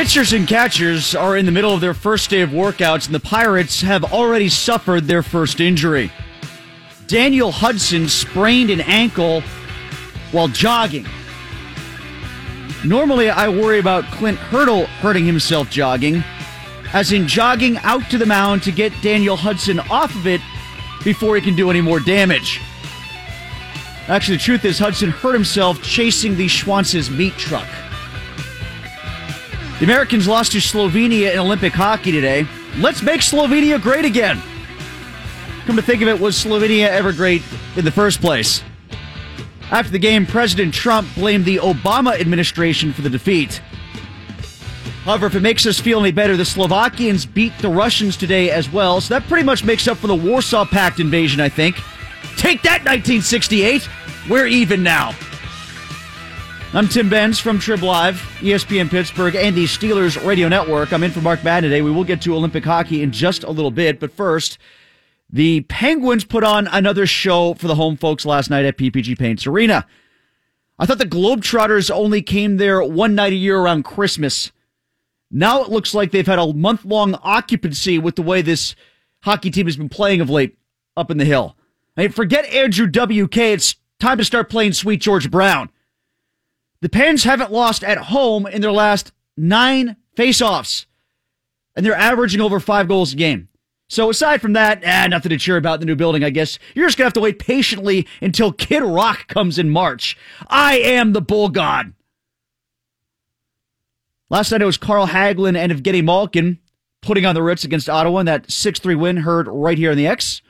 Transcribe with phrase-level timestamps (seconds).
[0.00, 3.20] Pitchers and catchers are in the middle of their first day of workouts, and the
[3.20, 6.10] Pirates have already suffered their first injury.
[7.06, 9.42] Daniel Hudson sprained an ankle
[10.32, 11.06] while jogging.
[12.82, 16.24] Normally, I worry about Clint Hurdle hurting himself jogging,
[16.94, 20.40] as in jogging out to the mound to get Daniel Hudson off of it
[21.04, 22.58] before he can do any more damage.
[24.08, 27.68] Actually, the truth is, Hudson hurt himself chasing the Schwan's meat truck.
[29.80, 32.46] The Americans lost to Slovenia in Olympic hockey today.
[32.76, 34.38] Let's make Slovenia great again.
[35.64, 37.42] Come to think of it, was Slovenia ever great
[37.76, 38.62] in the first place?
[39.70, 43.62] After the game, President Trump blamed the Obama administration for the defeat.
[45.04, 48.70] However, if it makes us feel any better, the Slovakians beat the Russians today as
[48.70, 51.76] well, so that pretty much makes up for the Warsaw Pact invasion, I think.
[52.36, 53.88] Take that, 1968!
[54.28, 55.14] We're even now.
[56.72, 60.92] I'm Tim Benz from Trib Live, ESPN Pittsburgh, and the Steelers Radio Network.
[60.92, 61.82] I'm in for Mark Madden today.
[61.82, 64.56] We will get to Olympic hockey in just a little bit, but first,
[65.28, 69.48] the Penguins put on another show for the home folks last night at PPG Paints
[69.48, 69.84] Arena.
[70.78, 74.52] I thought the Globetrotters only came there one night a year around Christmas.
[75.28, 78.76] Now it looks like they've had a month long occupancy with the way this
[79.24, 80.56] hockey team has been playing of late
[80.96, 81.56] up in the hill.
[81.96, 83.36] I mean, forget Andrew WK.
[83.38, 85.68] It's time to start playing Sweet George Brown.
[86.80, 90.86] The Pens haven't lost at home in their last nine faceoffs,
[91.76, 93.48] and they're averaging over five goals a game.
[93.88, 96.58] So aside from that, ah, nothing to cheer about in the new building, I guess.
[96.74, 100.16] You're just gonna have to wait patiently until Kid Rock comes in March.
[100.48, 101.92] I am the Bull God.
[104.28, 106.60] Last night it was Carl Hagelin and Evgeny Malkin
[107.00, 110.06] putting on the Ritz against Ottawa in that 6-3 win heard right here in the
[110.06, 110.40] X.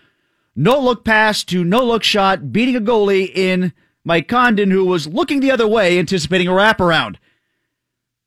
[0.54, 3.72] No look pass to no look shot, beating a goalie in
[4.04, 7.16] Mike Condon, who was looking the other way, anticipating a wraparound.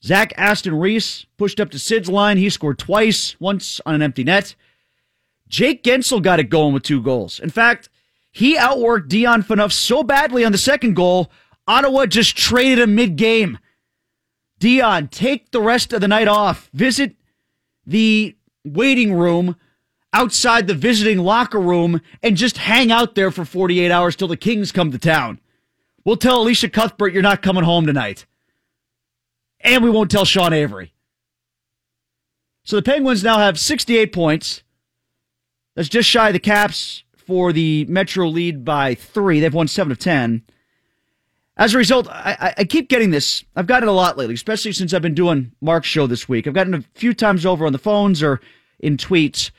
[0.04, 2.38] Zach Aston Reese pushed up to Sid's line.
[2.38, 4.56] He scored twice, once on an empty net.
[5.48, 7.40] Jake Guentzel got it going with two goals.
[7.40, 7.90] In fact,
[8.32, 11.32] he outworked Dion Phaneuf so badly on the second goal,
[11.68, 13.60] Ottawa just traded him mid game.
[14.60, 16.70] Dion, take the rest of the night off.
[16.74, 17.16] Visit
[17.86, 19.56] the waiting room
[20.12, 24.38] outside the visiting locker room and just hang out there for 48 hours till the
[24.38, 25.40] Kings come to town.
[26.06, 28.26] We'll tell Alicia Cuthbert you're not coming home tonight.
[29.62, 30.94] And we won't tell Sean Avery.
[32.66, 34.64] So the Penguins now have 68 points.
[35.76, 39.40] That's just shy of the Caps for the Metro lead by three.
[39.40, 40.44] They've won seven of 10.
[41.56, 43.44] As a result, I, I, keep getting this.
[43.56, 46.48] I've gotten a lot lately, especially since I've been doing Mark's show this week.
[46.48, 48.42] I've gotten a few times over on the phones or
[48.80, 49.52] in tweets.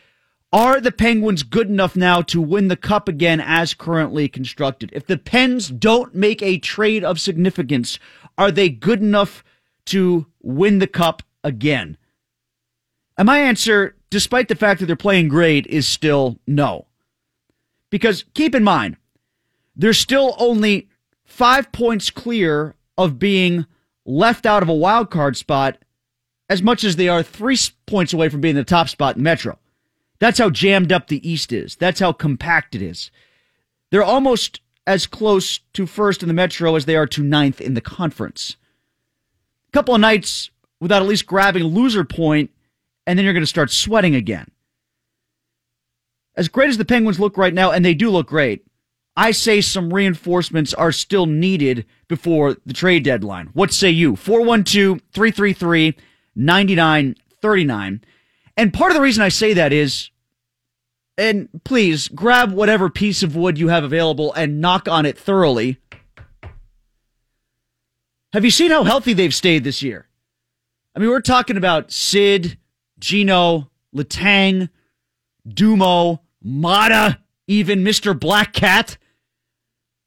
[0.54, 4.88] Are the Penguins good enough now to win the cup again as currently constructed?
[4.92, 7.98] If the Pens don't make a trade of significance,
[8.38, 9.42] are they good enough
[9.87, 11.97] to win the cup again?
[13.19, 16.86] And my answer, despite the fact that they're playing great, is still no.
[17.91, 18.97] Because keep in mind,
[19.75, 20.88] they're still only
[21.25, 23.66] five points clear of being
[24.06, 25.78] left out of a wild card spot
[26.48, 29.59] as much as they are three points away from being the top spot in Metro.
[30.25, 31.77] That's how jammed up the East is.
[31.77, 33.11] That's how compact it is.
[33.91, 37.75] They're almost as close to first in the Metro as they are to ninth in
[37.75, 38.57] the conference.
[39.69, 40.49] A couple of nights
[40.81, 42.51] without at least grabbing a loser point,
[43.07, 44.51] and then you're going to start sweating again.
[46.37, 48.67] As great as the Penguins look right now, and they do look great,
[49.19, 53.51] I say some reinforcements are still needed before the trade deadline.
[53.53, 54.17] What say you?
[54.17, 55.99] 412 333
[56.34, 58.01] 9939.
[58.57, 60.09] And part of the reason I say that is
[61.17, 65.79] and please grab whatever piece of wood you have available and knock on it thoroughly.
[68.33, 70.09] Have you seen how healthy they've stayed this year?
[70.95, 72.59] I mean, we're talking about Sid,
[72.99, 74.71] Gino, Letang,
[75.49, 78.19] Dumo, Maatta, even Mr.
[78.19, 78.97] Black Cat.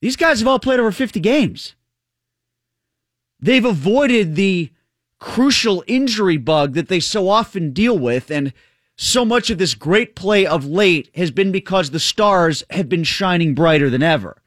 [0.01, 1.75] These guys have all played over 50 games.
[3.39, 4.71] They've avoided the
[5.19, 8.53] crucial injury bug that they so often deal with, and
[8.97, 13.03] so much of this great play of late has been because the stars have been
[13.03, 14.41] shining brighter than ever.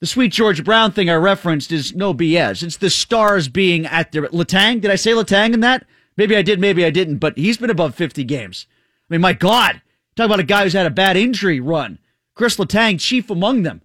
[0.00, 2.62] The sweet George Brown thing I referenced is no BS.
[2.62, 4.80] It's the stars being at their Letang.
[4.82, 5.86] Did I say Letang in that?
[6.16, 8.66] Maybe I did, maybe I didn't, but he's been above 50 games.
[9.08, 9.80] I mean, my God,
[10.16, 11.98] talk about a guy who's had a bad injury run.
[12.34, 13.80] Chris Letang, chief among them.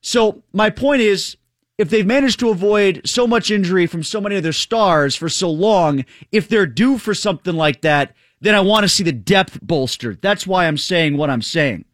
[0.00, 1.36] So my point is,
[1.78, 5.28] if they've managed to avoid so much injury from so many of their stars for
[5.28, 9.12] so long, if they're due for something like that, then I want to see the
[9.12, 10.20] depth bolstered.
[10.20, 11.84] That's why I'm saying what I'm saying.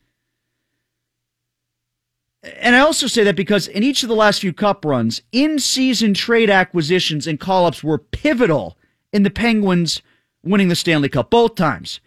[2.42, 5.58] And I also say that because in each of the last few cup runs, in
[5.58, 8.78] season trade acquisitions and call ups were pivotal
[9.12, 10.00] in the Penguins
[10.42, 12.00] winning the Stanley Cup both times.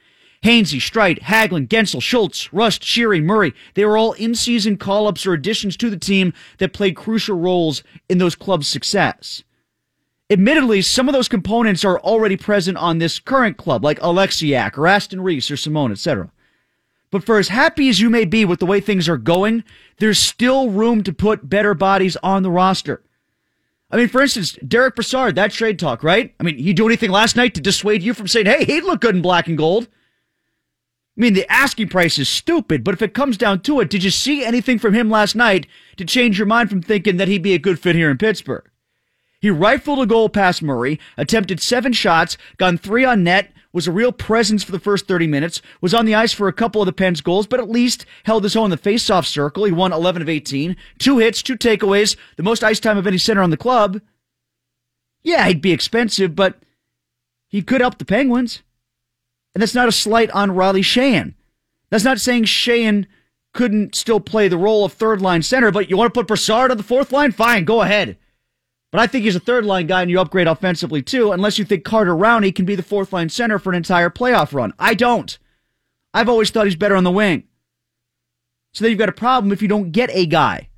[0.43, 5.27] Hainsey, Streit, Hagelin, Guentzel, Schultz, Rust, Sheary, Murray, they were all in season call ups
[5.27, 9.43] or additions to the team that played crucial roles in those clubs' success.
[10.31, 14.87] Admittedly, some of those components are already present on this current club, like Oleksiak or
[14.87, 16.31] Aston Reese or Simone, etc.
[17.11, 19.65] But for as happy as you may be with the way things are going,
[19.97, 23.03] there's still room to put better bodies on the roster.
[23.91, 26.33] I mean, for instance, Derek Brassard, that trade talk, right?
[26.39, 29.01] I mean, he do anything last night to dissuade you from saying, hey, he'd look
[29.01, 29.89] good in black and gold?
[31.17, 34.01] I mean, the asking price is stupid, but if it comes down to it, did
[34.01, 35.67] you see anything from him last night
[35.97, 38.63] to change your mind from thinking that he'd be a good fit here in Pittsburgh?
[39.41, 43.91] He rifled a goal past Murray, attempted seven shots, got three on net, was a
[43.91, 46.85] real presence for the first 30 minutes, was on the ice for a couple of
[46.85, 49.63] the Pens goals, but at least held his own in the face-off circle.
[49.63, 53.17] He won 11 of 18, two hits, two takeaways, the most ice time of any
[53.17, 54.01] center on the club.
[55.23, 56.61] Yeah, he'd be expensive, but
[57.47, 58.61] he could help the Penguins.
[59.55, 61.33] And that's not a slight on Riley Sheahan.
[61.89, 63.07] That's not saying Sheahan
[63.53, 66.71] couldn't still play the role of third line center, but you want to put Brassard
[66.71, 67.31] on the fourth line?
[67.31, 68.17] Fine, go ahead.
[68.91, 71.65] But I think he's a third line guy and you upgrade offensively too, unless you
[71.65, 74.73] think Carter Rowney can be the fourth line center for an entire playoff run.
[74.77, 75.38] I don't.
[76.13, 77.45] I've always thought he's better on the wing.
[78.73, 80.69] So then you've got a problem if you don't get a guy.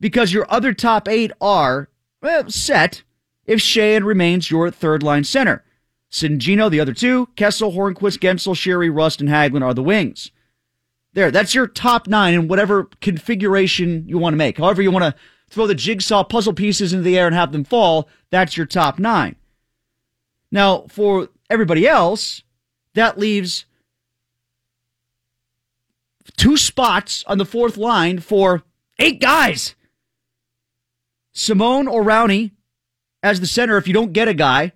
[0.00, 1.88] Because your other top eight are
[2.22, 3.02] well, set
[3.44, 5.64] if Sheahan remains your third line center.
[6.10, 10.30] Gino, the other two, Kessel, Hornqvist, Guentzel, Sheary, Rust, and Hagelin are the wings.
[11.14, 14.58] There, that's your top nine in whatever configuration you want to make.
[14.58, 15.14] However you want to
[15.52, 18.98] throw the jigsaw puzzle pieces into the air and have them fall, that's your top
[18.98, 19.36] nine.
[20.50, 22.42] Now, for everybody else,
[22.94, 23.66] that leaves
[26.36, 28.62] two spots on the fourth line for
[28.98, 29.74] eight guys.
[31.32, 32.52] Simone or Rowney
[33.22, 34.72] as the center if you don't get a guy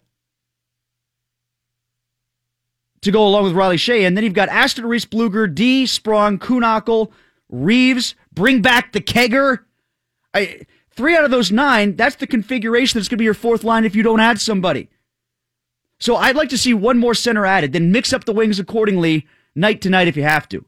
[3.02, 4.04] to go along with Riley Shea.
[4.04, 7.10] And then you've got Aston Reese Blueger, D, Sprong, Kuhnhackl,
[7.48, 9.60] Reeves, bring back the kegger.
[10.36, 13.64] I, three out of those nine, that's the configuration that's going to be your fourth
[13.64, 14.90] line if you don't add somebody.
[15.98, 19.26] So I'd like to see one more center added, then mix up the wings accordingly
[19.54, 20.64] night to night if you have to.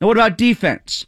[0.00, 1.06] Now, what about defense?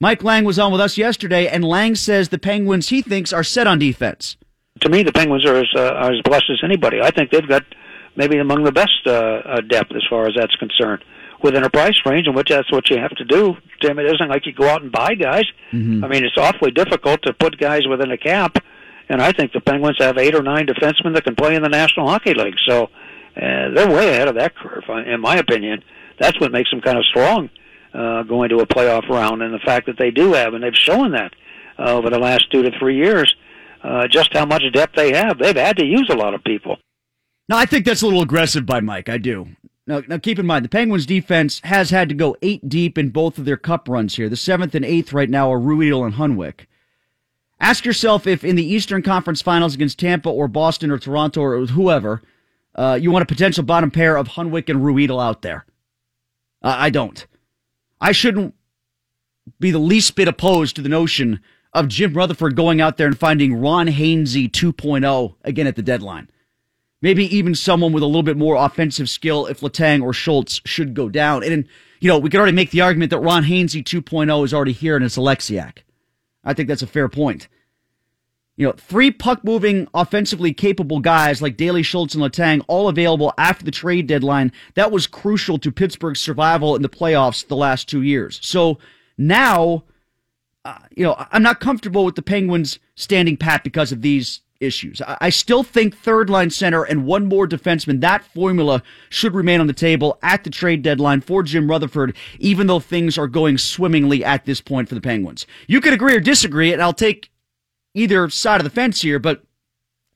[0.00, 3.44] Mike Lang was on with us yesterday, and Lang says the Penguins he thinks are
[3.44, 4.38] set on defense.
[4.80, 7.02] To me, the Penguins are as, uh, are as blessed as anybody.
[7.02, 7.64] I think they've got
[8.16, 11.04] maybe among the best uh, uh, depth as far as that's concerned
[11.42, 13.56] within a price range in which that's what you have to do.
[13.80, 15.44] Tim, it isn't like you go out and buy guys.
[15.72, 16.04] Mm-hmm.
[16.04, 18.58] I mean, it's awfully difficult to put guys within a cap,
[19.08, 21.68] and I think the Penguins have eight or nine defensemen that can play in the
[21.68, 22.56] National Hockey League.
[22.66, 22.84] So
[23.36, 25.82] uh, they're way ahead of that curve, in my opinion.
[26.18, 27.48] That's what makes them kind of strong
[27.94, 30.74] uh, going to a playoff round, and the fact that they do have, and they've
[30.74, 31.32] shown that
[31.78, 33.34] uh, over the last two to three years,
[33.82, 35.38] uh, just how much depth they have.
[35.38, 36.76] They've had to use a lot of people.
[37.48, 39.08] Now, I think that's a little aggressive by Mike.
[39.08, 39.48] I do.
[39.86, 43.10] Now, now keep in mind, the Penguins defense has had to go eight deep in
[43.10, 44.28] both of their cup runs here.
[44.28, 46.66] The seventh and eighth right now are Ruhwedel and Hunwick.
[47.60, 51.66] Ask yourself if in the Eastern Conference Finals against Tampa or Boston or Toronto or
[51.66, 52.22] whoever,
[52.74, 55.66] uh, you want a potential bottom pair of Hunwick and Ruhwedel out there.
[56.62, 57.26] Uh, I don't.
[58.00, 58.54] I shouldn't
[59.58, 61.40] be the least bit opposed to the notion
[61.72, 66.30] of Jim Rutherford going out there and finding Ron Hainsey 2.0 again at the deadline.
[67.02, 70.94] Maybe even someone with a little bit more offensive skill if Letang or Schultz should
[70.94, 71.42] go down.
[71.42, 71.66] And,
[72.00, 74.96] you know, we could already make the argument that Ron Hainsey 2.0 is already here
[74.96, 75.78] and it's Oleksiak.
[76.44, 77.48] I think that's a fair point.
[78.56, 83.32] You know, three puck moving, offensively capable guys like Daley Schultz and Letang, all available
[83.38, 84.52] after the trade deadline.
[84.74, 88.38] That was crucial to Pittsburgh's survival in the playoffs the last two years.
[88.42, 88.78] So
[89.16, 89.84] now,
[90.66, 95.00] uh, you know, I'm not comfortable with the Penguins standing pat because of these issues.
[95.06, 99.66] I still think third line center and one more defenseman, that formula should remain on
[99.66, 104.24] the table at the trade deadline for Jim Rutherford, even though things are going swimmingly
[104.24, 105.46] at this point for the Penguins.
[105.66, 107.30] You could agree or disagree, and I'll take
[107.94, 109.42] either side of the fence here, but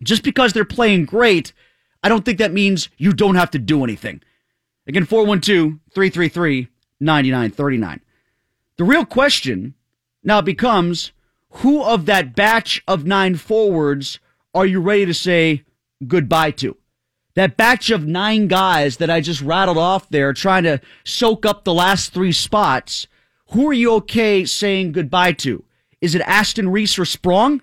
[0.02, 1.52] just because they're playing great,
[2.02, 4.22] I don't think that means you don't have to do anything.
[4.86, 6.68] Again, 412 333
[7.00, 8.00] 9939.
[8.76, 9.74] The real question
[10.22, 11.12] now becomes
[11.48, 14.18] who of that batch of nine forwards
[14.54, 15.64] are you ready to say
[16.06, 16.76] goodbye to?
[17.34, 21.64] That batch of nine guys that I just rattled off there trying to soak up
[21.64, 23.08] the last three spots,
[23.50, 25.64] who are you okay saying goodbye to?
[26.00, 27.60] Is it Aston Reese or Sprong?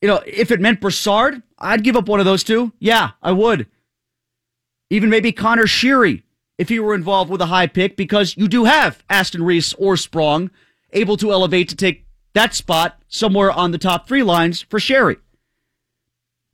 [0.00, 2.72] You know, if it meant Brassard, I'd give up one of those two.
[2.78, 3.66] Yeah, I would.
[4.90, 6.22] Even maybe Connor Sheary
[6.58, 9.96] if he were involved with a high pick because you do have Aston Reese or
[9.96, 10.50] Sprong
[10.92, 15.16] able to elevate to take that spot somewhere on the top three lines for Sheary.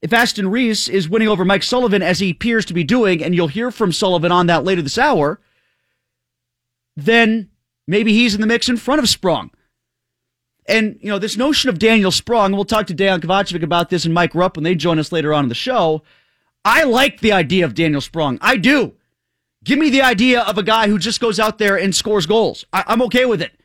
[0.02, 3.34] If Aston Reese is winning over Mike Sullivan as he appears to be doing, and
[3.34, 5.40] you'll hear from Sullivan on that later this hour,
[6.96, 7.50] then
[7.86, 9.50] maybe he's in the mix in front of Sprong.
[10.66, 14.04] And, you know, this notion of Daniel Sprong, we'll talk to Dan Kovacevic about this
[14.04, 16.02] and Mike Rupp when they join us later on in the show.
[16.64, 18.38] I like the idea of Daniel Sprong.
[18.40, 18.94] I do.
[19.64, 22.64] Give me the idea of a guy who just goes out there and scores goals.
[22.72, 23.59] I- I'm okay with it.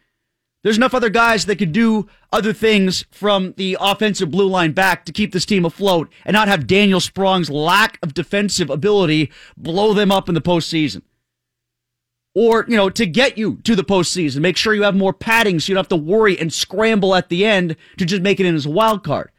[0.66, 5.06] There's enough other guys that could do other things from the offensive blue line back
[5.06, 9.94] to keep this team afloat and not have Daniel Sprong's lack of defensive ability blow
[9.94, 11.04] them up in the postseason.
[12.34, 15.60] Or, you know, to get you to the postseason, make sure you have more padding
[15.60, 18.48] so you don't have to worry and scramble at the end to just make it
[18.48, 19.30] in as a wild card.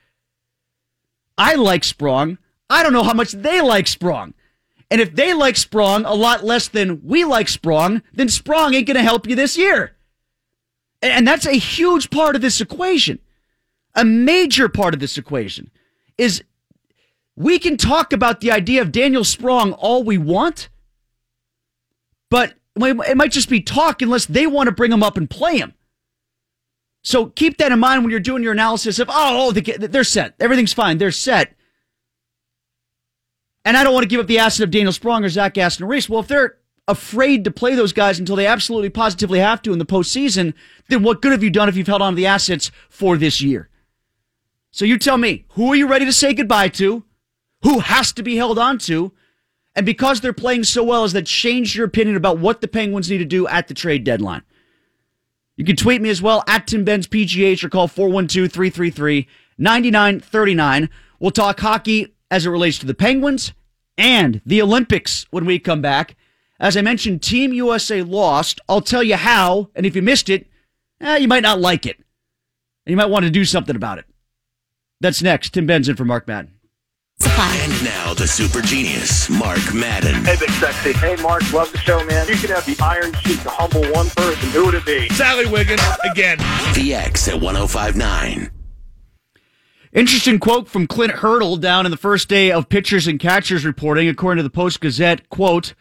[1.37, 2.39] I like Sprong.
[2.71, 4.33] I don't know how much they like Sprong.
[4.93, 8.87] And if they like Sprong a lot less than we like Sprong, then Sprong ain't
[8.87, 9.96] going to help you this year.
[11.03, 13.19] And that's a huge part of this equation.
[13.95, 15.71] A major part of this equation
[16.19, 16.43] is
[17.37, 20.69] we can talk about the idea of Daniel Sprong all we want,
[22.31, 25.59] but it might just be talk unless they want to bring him up and play
[25.59, 25.75] him.
[27.03, 30.35] So keep that in mind when you're doing your analysis of, oh, oh they're set.
[30.41, 30.99] Everything's fine.
[30.99, 31.55] They're set.
[33.65, 35.87] And I don't want to give up the asset of Daniel Sprong or Zach Aston
[35.87, 36.09] Reese.
[36.09, 39.79] Well, if they're afraid to play those guys until they absolutely positively have to in
[39.79, 40.55] the postseason,
[40.89, 43.41] then what good have you done if you've held on to the assets for this
[43.41, 43.69] year?
[44.71, 47.05] So you tell me, who are you ready to say goodbye to?
[47.63, 49.13] Who has to be held on to?
[49.75, 53.11] And because they're playing so well, has that changed your opinion about what the Penguins
[53.11, 54.43] need to do at the trade deadline?
[55.57, 59.27] You can tweet me as well at Tim Benz PGH or call 412 333
[59.59, 60.91] 9939.
[61.19, 63.53] We'll talk hockey as it relates to the Penguins
[63.97, 66.17] and the Olympics when we come back.
[66.59, 68.61] As I mentioned, Team USA lost.
[68.69, 70.47] I'll tell you how, and if you missed it,
[71.01, 71.97] eh, you might not like it.
[71.97, 74.07] And you might want to do something about it.
[75.01, 75.51] That's next.
[75.51, 76.53] Tim Benz in for Mark Madden.
[77.21, 80.25] And now the super genius, Mark Madden.
[80.25, 80.93] Hey, Big Sexy.
[80.93, 81.51] Hey, Mark.
[81.53, 82.29] Love the show, man.
[82.29, 84.51] You can have the Iron Sheik to humble one person.
[84.51, 85.09] Who would it be?
[85.11, 86.39] Sally Wiggins again.
[86.75, 88.51] The X at 1059.
[89.93, 94.09] Interesting quote from Clint Hurdle down in the first day of pitchers and catchers reporting,
[94.09, 95.29] according to the Post Gazette.
[95.31, 95.75] Quote,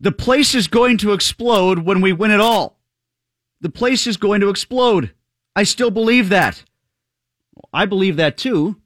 [0.00, 2.78] the place is going to explode when we win it all.
[3.60, 5.12] The place is going to explode.
[5.56, 6.64] I still believe that.
[7.72, 8.76] I believe that too,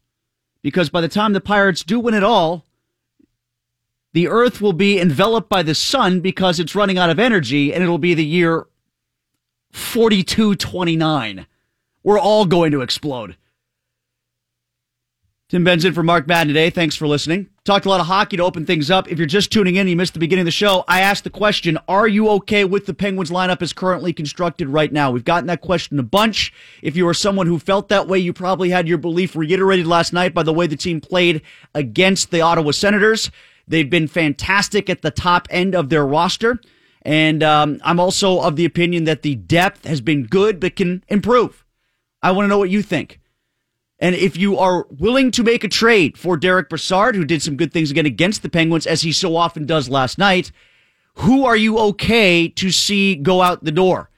[0.63, 2.65] because by the time the Pirates do win it all,
[4.13, 7.83] the Earth will be enveloped by the sun because it's running out of energy, and
[7.83, 8.67] it'll be the year
[9.73, 11.47] 4229.
[12.03, 13.37] We're all going to explode.
[15.49, 16.69] Tim Benz in for Mark Madden today.
[16.69, 17.49] Thanks for listening.
[17.65, 19.11] Talked a lot of hockey to open things up.
[19.11, 20.85] If you're just tuning in, you missed the beginning of the show.
[20.87, 24.93] I asked the question, are you okay with the Penguins lineup as currently constructed right
[24.93, 25.11] now?
[25.11, 26.53] We've gotten that question a bunch.
[26.83, 30.13] If you are someone who felt that way, you probably had your belief reiterated last
[30.13, 31.41] night by the way the team played
[31.75, 33.31] against the Ottawa Senators.
[33.67, 36.61] They've been fantastic at the top end of their roster.
[37.01, 41.05] And um, I'm also of the opinion that the depth has been good, but can
[41.09, 41.65] improve.
[42.23, 43.19] I want to know what you think.
[43.99, 47.57] And if you are willing to make a trade for Derek Brassard, who did some
[47.57, 50.53] good things again against the Penguins, as he so often does last night,
[51.15, 54.09] who are you okay to see go out the door?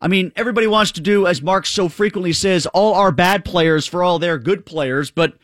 [0.00, 3.86] I mean, everybody wants to do, as Mark so frequently says, all our bad players
[3.86, 5.36] for all their good players, but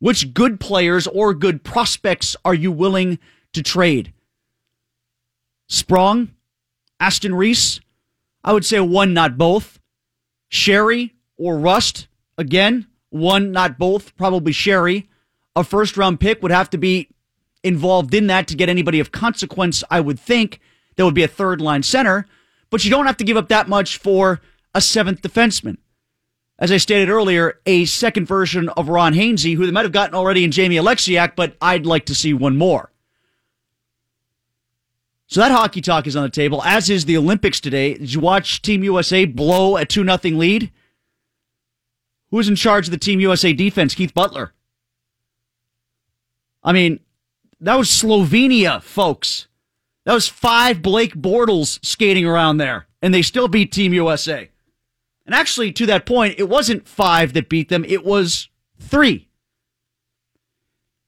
[0.00, 3.18] which good players or good prospects are you willing
[3.52, 4.12] to trade?
[5.68, 6.34] Sprong?
[6.98, 7.80] Aston Reese?
[8.44, 9.78] I would say one, not both.
[10.50, 12.08] Sheary or Rust?
[12.36, 15.06] Again, one, not both, probably Sheary.
[15.54, 17.08] A first round pick would have to be
[17.62, 20.60] involved in that to get anybody of consequence, I would think.
[20.96, 22.26] That would be a third line center,
[22.70, 24.40] but you don't have to give up that much for
[24.74, 25.78] a seventh defenseman.
[26.58, 30.14] As I stated earlier, a second version of Ron Hainsey, who they might have gotten
[30.14, 32.92] already in Jamie Oleksiak, but I'd like to see one more.
[35.26, 37.94] So that hockey talk is on the table, as is the Olympics today.
[37.94, 40.70] Did you watch Team USA blow a 2 0 lead?
[42.32, 43.94] Who's in charge of the Team USA defense?
[43.94, 44.54] Keith Butler.
[46.64, 46.98] I mean,
[47.60, 49.48] that was Slovenia, folks.
[50.06, 54.48] That was five Blake Bortles skating around there, and they still beat Team USA.
[55.26, 58.48] And actually, to that point, it wasn't five that beat them, it was
[58.80, 59.28] three.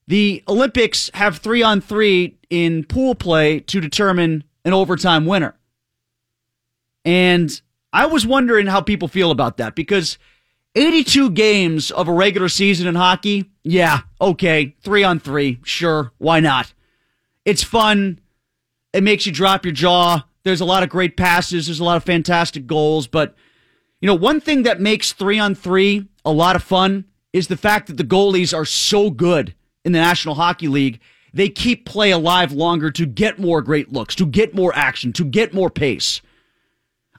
[0.07, 5.55] The Olympics have three on three in pool play to determine an overtime winner.
[7.03, 7.59] And
[7.91, 10.19] I was wondering how people feel about that because
[10.75, 13.49] 82 games of a regular season in hockey.
[13.63, 14.75] Yeah, okay.
[14.81, 15.59] Three on three.
[15.63, 16.11] Sure.
[16.17, 16.73] Why not?
[17.45, 18.19] It's fun.
[18.93, 20.25] It makes you drop your jaw.
[20.43, 21.67] There's a lot of great passes.
[21.67, 23.07] There's a lot of fantastic goals.
[23.07, 23.35] But,
[24.01, 27.57] you know, one thing that makes three on three a lot of fun is the
[27.57, 30.99] fact that the goalies are so good in the National Hockey League.
[31.33, 35.25] They keep play alive longer to get more great looks, to get more action, to
[35.25, 36.21] get more pace.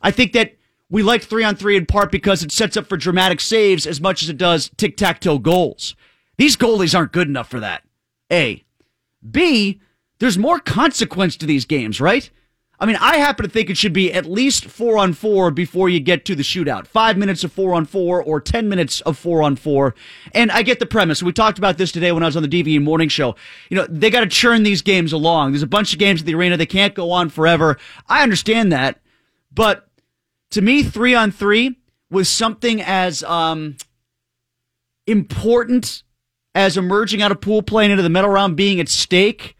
[0.02, 0.55] I think that
[0.88, 4.00] we like three on three in part because it sets up for dramatic saves as
[4.00, 5.96] much as it does tic tac toe goals.
[6.38, 7.82] These goalies aren't good enough for that.
[8.32, 8.64] A.
[9.28, 9.80] B.
[10.18, 12.30] There's more consequence to these games, right?
[12.78, 15.88] I mean, I happen to think it should be at least four on four before
[15.88, 16.86] you get to the shootout.
[16.86, 19.94] Five minutes of four on four or 10 minutes of four on four.
[20.34, 21.22] And I get the premise.
[21.22, 23.34] We talked about this today when I was on the DVE morning show.
[23.70, 25.52] You know, they got to churn these games along.
[25.52, 26.58] There's a bunch of games at the arena.
[26.58, 27.78] They can't go on forever.
[28.08, 29.00] I understand that.
[29.50, 29.88] But
[30.50, 31.76] to me, three on three
[32.10, 33.76] was something as, um,
[35.06, 36.02] important
[36.54, 39.56] as emerging out of pool play into the medal round being at stake.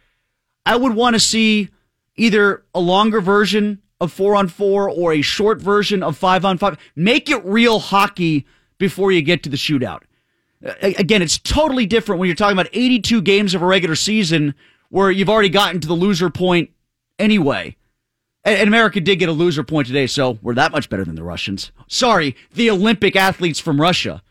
[0.64, 1.68] I would want to see
[2.16, 6.58] either a longer version of four on four or a short version of five on
[6.58, 6.78] five.
[6.94, 8.46] Make it real hockey
[8.78, 10.02] before you get to the shootout.
[10.82, 14.54] Again, it's totally different when you're talking about 82 games of a regular season
[14.88, 16.70] where you've already gotten to the loser point
[17.18, 17.76] anyway.
[18.46, 21.24] And America did get a loser point today, so we're that much better than the
[21.24, 21.72] Russians.
[21.88, 24.22] Sorry, the Olympic athletes from Russia.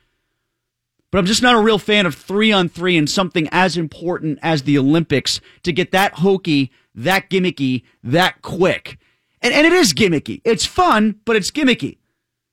[1.11, 4.39] But I'm just not a real fan of three on three and something as important
[4.41, 8.97] as the Olympics to get that hokey that gimmicky that quick.
[9.41, 10.39] And, and it is gimmicky.
[10.45, 11.97] It's fun, but it's gimmicky.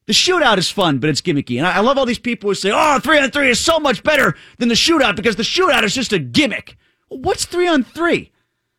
[0.07, 1.59] The shootout is fun, but it's gimmicky.
[1.59, 3.79] And I, I love all these people who say, oh, three on three is so
[3.79, 6.77] much better than the shootout because the shootout is just a gimmick.
[7.09, 8.32] what's three on three?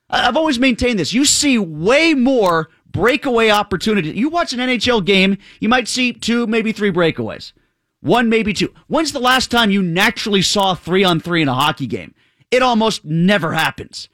[0.10, 1.13] I've always maintained this.
[1.13, 4.15] You see way more breakaway opportunities.
[4.15, 7.53] You watch an NHL game, you might see two, maybe three breakaways.
[8.01, 8.74] One, maybe two.
[8.88, 12.13] When's the last time you naturally saw three on three in a hockey game?
[12.51, 14.10] It almost never happens.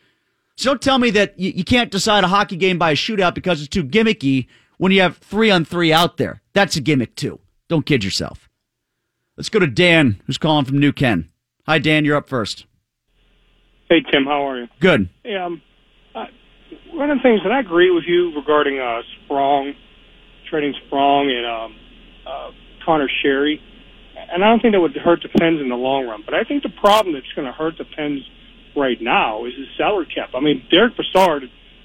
[0.55, 3.33] So don't tell me that you, you can't decide a hockey game by a shootout
[3.33, 6.41] because it's too gimmicky when you have three on three out there.
[6.53, 7.39] That's a gimmick too.
[7.67, 8.49] Don't kid yourself.
[9.37, 11.29] Let's go to Dan, who's calling from New Ken.
[11.65, 12.03] Hi, Dan.
[12.03, 12.65] You're up first.
[13.89, 14.25] Hey, Tim.
[14.25, 14.67] How are you?
[14.79, 15.09] Good.
[15.23, 15.61] Hey, um,
[16.99, 19.73] one of the things that I agree with you regarding uh, Sprong,
[20.49, 21.75] trading Sprong and um,
[22.27, 22.51] uh,
[22.85, 23.61] Conor Sheary,
[24.17, 26.23] and I don't think that would hurt the Pens in the long run.
[26.25, 28.19] But I think the problem that's going to hurt the Pens
[28.75, 30.31] right now is his salary cap.
[30.35, 31.43] I mean, Derek Brassard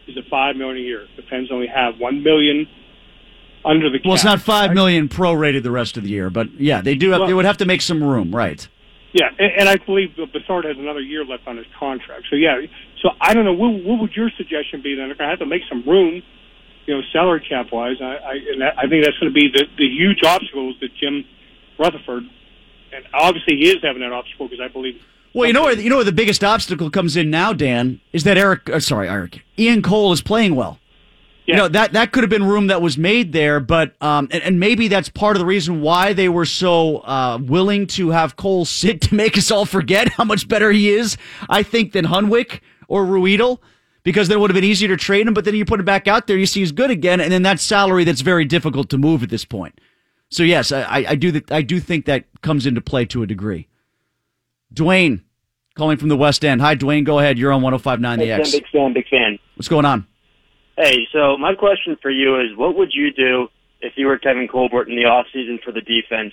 [0.09, 1.07] is at five million a year.
[1.17, 2.67] The Pens only have one million
[3.65, 4.07] under the cap.
[4.07, 7.11] Well, it's not five million prorated the rest of the year, but yeah, they do.
[7.11, 8.67] Have, well, they would have to make some room, right?
[9.15, 12.25] Yeah, and, and I believe Brassard has another year left on his contract.
[12.29, 12.59] So yeah,
[13.01, 13.55] so I don't know.
[13.55, 14.97] What, what would your suggestion be?
[14.97, 16.21] Then to have to make some room,
[16.87, 17.97] you know, salary cap wise.
[18.03, 21.25] I I, and I think that's going to be the the huge obstacles that Jim
[21.79, 22.25] Rutherford,
[22.93, 25.01] and obviously he is having that obstacle because I believe
[25.35, 28.23] well, you know where you know where the biggest obstacle comes in now, Dan, is
[28.23, 28.71] that Eric.
[28.71, 29.43] Uh, sorry, Eric.
[29.59, 30.79] Ian Cole is playing well.
[31.47, 31.55] Yeah.
[31.55, 34.43] You know that that could have been room that was made there, but um, and,
[34.43, 38.37] and maybe that's part of the reason why they were so uh, willing to have
[38.37, 41.17] Cole sit to make us all forget how much better he is.
[41.49, 43.59] I think than Hunwick or Ruhwedel
[44.05, 45.35] because then it would have been easier to trade him.
[45.35, 47.43] But then you put him back out there, you see he's good again, and then
[47.43, 49.81] that salary that's very difficult to move at this point.
[50.31, 51.51] So yes, I, I do that.
[51.51, 53.69] I do think that comes into play to a degree.
[54.73, 55.23] Dwayne,
[55.75, 56.61] calling from the West End.
[56.61, 57.05] Hi, Dwayne.
[57.05, 57.39] Go ahead.
[57.39, 58.53] You're on 1059 The X.
[58.53, 59.39] Big fan, big fan.
[59.57, 60.07] What's going on?
[60.77, 63.49] Hey, so my question for you is what would you do
[63.81, 66.33] if you were Kevin Colbert in the offseason for the defense?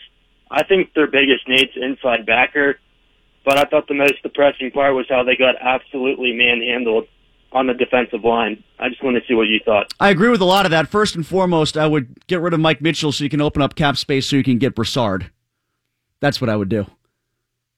[0.50, 2.80] I think their biggest need's inside backer,
[3.46, 7.08] but I thought the most depressing part was how they got absolutely manhandled
[7.52, 8.64] on the defensive line.
[8.80, 9.94] I just want to see what you thought.
[10.00, 10.88] I agree with a lot of that.
[10.88, 13.76] First and foremost, I would get rid of Mike Mitchell so you can open up
[13.76, 15.30] cap space so you can get Brassard.
[16.20, 16.88] That's what I would do.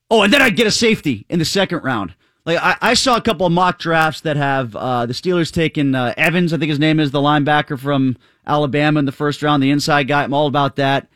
[0.09, 2.13] Oh, and then I'd get a safety in the second round.
[2.45, 5.95] Like I, I saw a couple of mock drafts that have uh, the Steelers taking
[5.95, 9.63] uh, Evans, I think his name is the linebacker from Alabama in the first round,
[9.63, 10.23] the inside guy.
[10.23, 11.07] I'm all about that.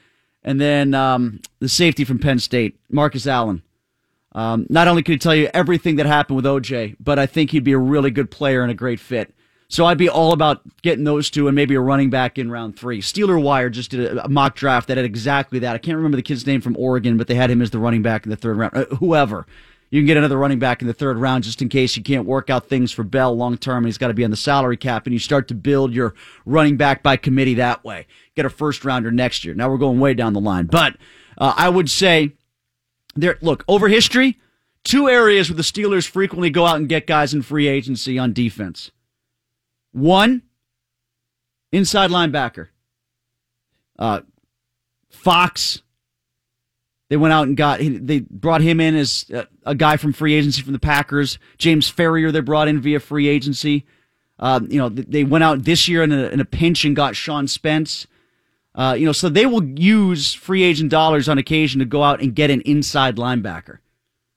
[0.43, 3.61] And then um, the safety from Penn State, Marcus Allen.
[4.31, 7.51] Um, not only could he tell you everything that happened with OJ, but I think
[7.51, 9.33] he'd be a really good player and a great fit.
[9.69, 12.79] So I'd be all about getting those two and maybe a running back in round
[12.79, 13.01] three.
[13.01, 15.75] Steeler Wire just did a, mock draft that had exactly that.
[15.75, 18.01] I can't remember the kid's name from Oregon, but they had him as the running
[18.01, 18.77] back in the third round.
[18.77, 19.45] Uh, whoever.
[19.89, 22.25] You can get another running back in the third round just in case you can't
[22.25, 24.77] work out things for Bell long term and he's got to be on the salary
[24.77, 26.13] cap and you start to build your
[26.45, 28.05] running back by committee that way.
[28.35, 29.55] Get a first rounder next year.
[29.55, 30.65] Now we're going way down the line.
[30.65, 30.97] But
[31.37, 32.33] uh, I would say
[33.15, 34.37] there, look, over history,
[34.83, 38.33] two areas where the Steelers frequently go out and get guys in free agency on
[38.33, 38.91] defense
[39.97, 40.43] one,
[41.71, 42.67] inside linebacker.
[43.97, 44.21] Uh,
[45.09, 45.81] Fox.
[47.09, 47.79] They went out and got.
[47.81, 49.25] They brought him in as
[49.63, 51.39] a, guy from free agency from the Packers.
[51.57, 53.85] James Farrior they brought in via free agency.
[54.39, 57.15] Uh, you know, they went out this year in a, in a pinch and got
[57.15, 58.07] Sean Spence.
[58.75, 62.21] Uh, you know, so they will use free agent dollars on occasion to go out
[62.21, 63.79] and get an inside linebacker.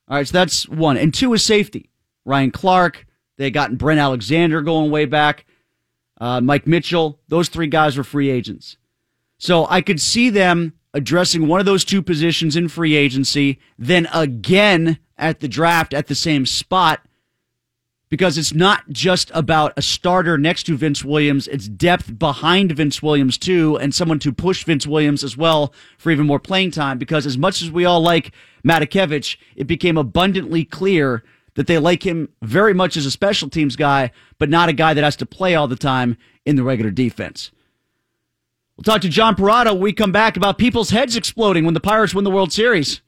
[0.09, 0.97] All right, so that's one.
[0.97, 1.91] And two is safety.
[2.25, 3.07] Ryan Clark,
[3.37, 5.45] they gotten Brent Alexander going way back.
[6.21, 8.77] Uh, Mike Mitchell, those three guys were free agents.
[9.39, 14.09] So I could see them addressing one of those two positions in free agency, then
[14.13, 17.01] again at the draft at the same spot
[18.11, 21.47] because it's not just about a starter next to Vince Williams.
[21.47, 26.11] It's depth behind Vince Williams too, and someone to push Vince Williams as well for
[26.11, 26.99] even more playing time.
[26.99, 28.33] Because as much as we all like
[28.67, 31.23] Matakevich, it became abundantly clear
[31.55, 34.93] that they like him very much as a special teams guy, but not a guy
[34.93, 37.53] that has to play all the time in the regular defense.
[38.81, 41.81] We'll talk to John Perrotto when we come back about people's heads exploding when the
[41.81, 43.03] Pirates win the World Series.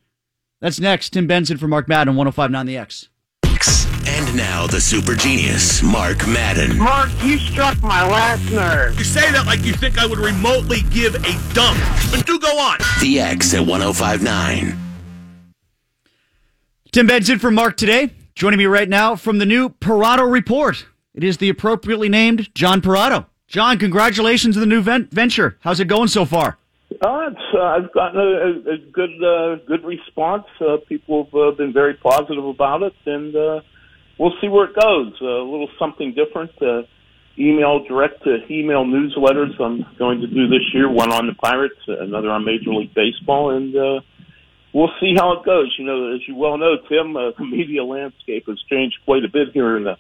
[0.61, 1.15] That's next.
[1.15, 3.09] Tim Benz in for Mark Madden, 1059 The X.
[4.07, 6.77] And now the super genius, Mark Madden.
[6.77, 8.99] Mark, you struck my last nerve.
[8.99, 11.81] You say that like you think I would remotely give a dump.
[12.11, 12.77] But do go on.
[13.01, 14.79] The X at 1059.
[16.93, 18.11] Tim Benz in for Mark today.
[18.35, 20.85] Joining me right now from the new Perrotto Report.
[21.15, 23.25] It is the appropriately named John Perrotto.
[23.53, 25.59] John, congratulations on the new vent- venture.
[25.61, 26.57] How's it going so far?
[26.91, 30.47] Uh, it's, uh, I've gotten a, a, a good uh, good response.
[30.59, 33.61] Uh, people have uh, been very positive about it, and uh,
[34.19, 35.13] we'll see where it goes.
[35.21, 36.51] Uh, a little something different.
[36.63, 36.85] Uh,
[37.39, 39.61] email direct to email newsletters.
[39.61, 40.91] I'm going to do this year.
[40.91, 44.01] One on the Pirates, another on Major League Baseball, and uh,
[44.73, 45.75] we'll see how it goes.
[45.79, 49.29] You know, as you well know, Tim, uh, the media landscape has changed quite a
[49.31, 49.99] bit here in the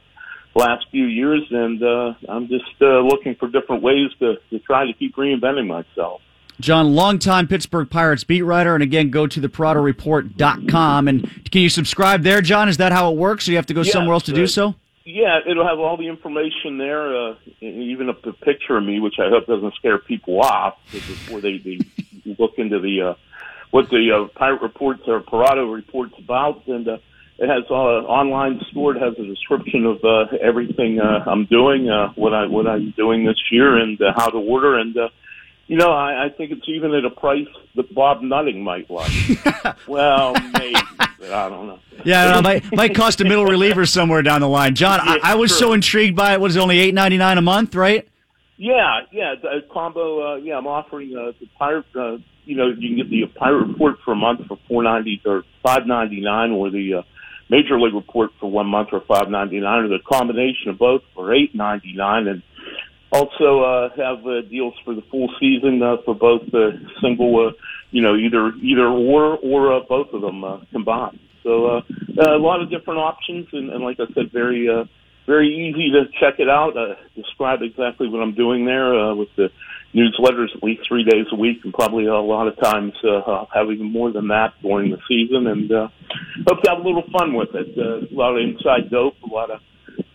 [0.54, 4.86] last few years, and uh, I'm just uh, looking for different ways to, to try
[4.86, 6.20] to keep reinventing myself.
[6.60, 11.08] John, longtime Pittsburgh Pirates beat writer, and again, go to the PerrottoReport.com.
[11.08, 12.68] And can you subscribe there, John?
[12.68, 13.48] Is that how it works?
[13.48, 14.74] Or you have to go Yes, somewhere else to uh, do so?
[15.04, 19.28] Yeah, it'll have all the information there, uh, even a picture of me, which I
[19.30, 21.80] hope doesn't scare people off before they, they
[22.38, 23.14] look into the uh,
[23.72, 26.98] what the uh, pirate reports or Perrotto reports about, and uh,
[27.42, 28.96] it has uh, online store.
[28.96, 32.92] It has a description of uh, everything uh, I'm doing, uh, what I what I'm
[32.96, 34.78] doing this year, and uh, how to order.
[34.78, 35.08] And uh,
[35.66, 39.10] you know, I, I think it's even at a price that Bob Nutting might like.
[39.88, 41.80] well, maybe I don't know.
[42.04, 44.76] Yeah, no, might might cost a middle reliever somewhere down the line.
[44.76, 46.40] John, I, I was so intrigued by it.
[46.40, 48.08] Was it, only eight ninety nine a month, right?
[48.56, 50.34] Yeah, yeah, the combo.
[50.34, 51.86] Uh, yeah, I'm offering uh, the pirate.
[51.92, 55.20] Uh, you know, you can get the pirate report for a month for four ninety
[55.26, 57.02] or five ninety nine, or the uh,
[57.48, 61.02] major league report for one month for five ninety nine, or the combination of both
[61.14, 62.42] for eight ninety nine, and
[63.10, 67.48] also uh, have uh, deals for the full season uh, for both the single.
[67.48, 67.52] Uh,
[67.90, 71.18] you know, either either or or uh, both of them uh, combined.
[71.42, 71.82] So uh,
[72.18, 74.68] a lot of different options, and, and like I said, very.
[74.68, 74.84] Uh,
[75.24, 76.76] very easy to check it out.
[76.76, 79.50] Uh, describe exactly what I'm doing there uh, with the
[79.94, 83.70] newsletters at least three days a week, and probably a lot of times uh, have
[83.70, 85.46] even more than that during the season.
[85.46, 85.88] And uh,
[86.48, 87.76] hope to have a little fun with it.
[87.76, 89.60] Uh, a lot of inside dope, a lot of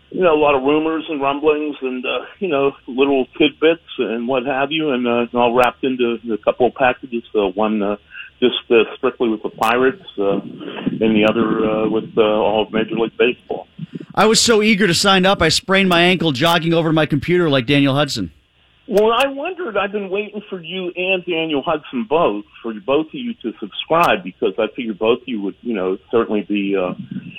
[0.10, 4.28] you know, a lot of rumors and rumblings, and uh, you know, little tidbits and
[4.28, 7.24] what have you, and uh, all wrapped into a couple of packages.
[7.34, 7.82] So one.
[7.82, 7.98] Uh,
[8.40, 12.72] just uh, strictly with the Pirates, uh, and the other uh, with uh, all of
[12.72, 13.68] Major League Baseball.
[14.14, 17.06] I was so eager to sign up, I sprained my ankle jogging over to my
[17.06, 18.32] computer like Daniel Hudson.
[18.90, 19.76] Well, I wondered.
[19.76, 24.24] I've been waiting for you and Daniel Hudson both for both of you to subscribe
[24.24, 26.94] because I figured both of you would, you know, certainly be, uh,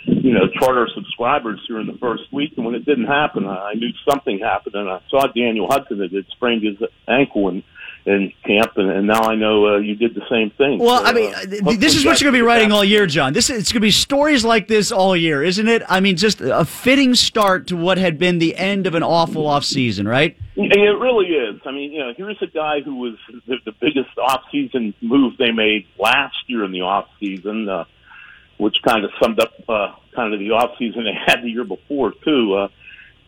[0.05, 2.53] you know, charter subscribers here in the first week.
[2.59, 6.13] And when it didn't happen, I knew something happened, and I saw Daniel Hudson that
[6.13, 7.63] had sprained his ankle in
[8.07, 10.79] in camp, and, and now I know uh, you did the same thing.
[10.79, 13.07] Well, So, I mean, uh, this is what you're going to be writing all year,
[13.07, 13.33] John.
[13.33, 15.83] This is, it's going to be stories like this all year, isn't it?
[15.89, 19.47] I mean, just a fitting start to what had been the end of an awful
[19.47, 20.37] off season, right?
[20.57, 21.61] And It really is.
[21.67, 23.15] I mean, you know, here's a guy who was
[23.47, 27.85] the, the biggest off-season move they made last year in the off-season, uh,
[28.57, 32.13] which kind of summed up uh, kind of the off-season they had the year before
[32.25, 32.55] too.
[32.55, 32.69] Uh,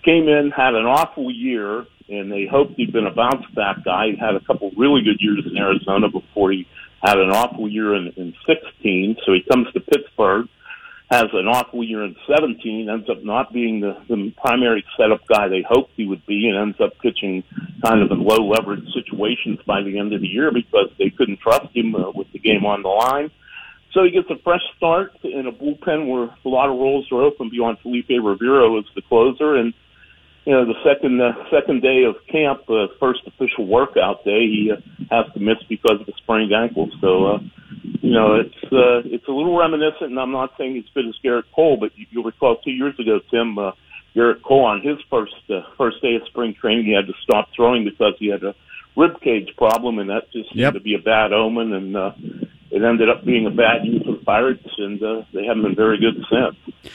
[0.05, 4.11] came in, had an awful year, and they hoped he'd been a bounce back guy.
[4.13, 6.67] He had a couple really good years in Arizona before he
[7.03, 9.17] had an awful year in, in 16.
[9.25, 10.49] So he comes to Pittsburgh
[11.11, 15.49] has an awful year in 17, ends up not being the, the primary setup guy
[15.49, 17.43] they hoped he would be, and ends up pitching
[17.85, 21.41] kind of in low leverage situations by the end of the year because they couldn't
[21.41, 23.31] trust him uh, with the game on the line.
[23.93, 27.23] So he gets a fresh start in a bullpen where a lot of roles are
[27.23, 29.75] open beyond Felipe Rivero as the closer, and
[30.51, 34.73] you know, the second uh, second day of camp, uh, first official workout day, he
[34.73, 34.81] uh,
[35.15, 36.91] has to miss because of a sprained ankle.
[37.01, 37.39] So, uh,
[38.03, 41.15] you know, it's uh, it's a little reminiscent, and I'm not saying he's fit as
[41.25, 43.71] Gerrit Cole, but you, you'll recall two years ago, Tim, uh,
[44.17, 47.51] Gerrit Cole on his first uh, first day of spring training, he had to stop
[47.55, 48.53] throwing because he had a
[48.97, 50.75] rib cage problem, and that just seemed Yep.
[50.75, 51.73] to be a bad omen.
[51.73, 52.11] And uh,
[52.73, 55.77] it ended up being a bad year for the Pirates, and uh, they haven't been
[55.77, 56.93] very good since.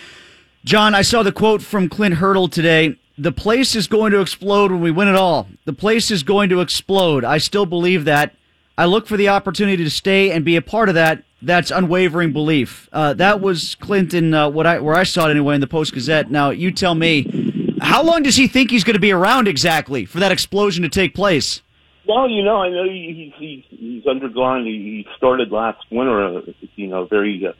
[0.65, 2.97] John, I saw the quote from Clint Hurdle today.
[3.17, 5.47] The place is going to explode when we win it all.
[5.65, 7.23] The place is going to explode.
[7.23, 8.35] I still believe that.
[8.77, 11.23] I look for the opportunity to stay and be a part of that.
[11.41, 12.89] That's unwavering belief.
[12.91, 15.93] Uh, that was Clinton, uh, what I where I saw it anyway in the Post
[15.93, 16.29] Gazette.
[16.31, 20.05] Now you tell me, how long does he think he's going to be around exactly
[20.05, 21.61] for that explosion to take place?
[22.07, 24.65] Well, you know, I know he- he's he's, undergone.
[24.65, 26.41] He he started last winter, uh,
[26.75, 27.53] you know, very uh,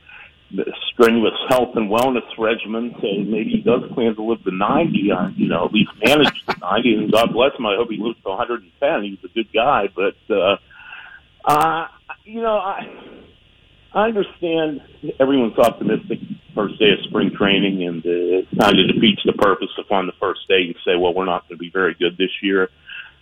[0.94, 2.96] strenuous health and wellness regimen.
[3.02, 5.12] So maybe he does plan to live to ninety.
[5.12, 6.96] Uh, you know, at least manage to ninety.
[6.96, 7.66] And God bless him.
[7.66, 9.04] I hope he lives to 110.
[9.04, 10.58] He's a good guy, but uh,
[11.46, 11.88] uh,
[12.24, 12.88] you know, I
[13.94, 14.82] I understand
[15.20, 16.20] everyone's optimistic
[16.54, 20.08] first day of spring training, and uh, it kind of defeats the purpose if on
[20.08, 22.70] the first day you say, "Well, we're not going to be very good this year."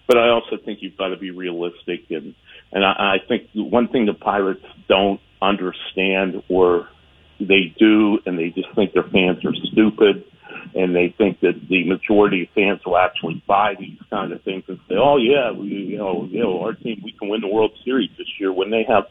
[0.07, 2.35] But I also think you've got to be realistic, and
[2.71, 6.89] and I, I think one thing the Pirates don't understand, or
[7.47, 10.23] they do, and they just think their fans are stupid,
[10.75, 14.63] and they think that the majority of fans will actually buy these kind of things
[14.67, 17.47] and say, "Oh yeah, we, you know, you know, our team we can win the
[17.47, 19.05] World Series this year," when they have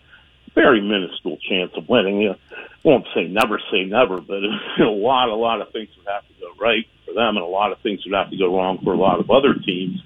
[0.54, 2.20] very minuscule chance of winning.
[2.20, 2.36] You know,
[2.84, 4.42] won't say never say never, but
[4.80, 7.48] a lot, a lot of things would have to go right for them, and a
[7.48, 10.00] lot of things would have to go wrong for a lot of other teams.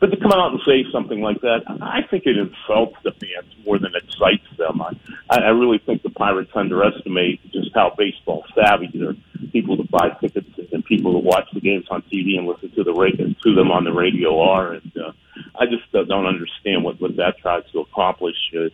[0.00, 3.54] But to come out and say something like that, I think it insults the fans
[3.64, 4.82] more than excites them.
[4.82, 4.96] I,
[5.30, 9.14] I really think the Pirates underestimate just how baseball savvy their
[9.52, 12.84] people that buy tickets and people that watch the games on TV and listen to
[12.84, 14.72] the radio to them on the radio are.
[14.72, 15.12] And uh,
[15.58, 18.36] I just uh, don't understand what what that tries to accomplish.
[18.56, 18.68] Uh,